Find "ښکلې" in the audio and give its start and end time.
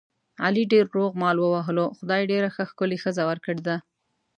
2.71-2.97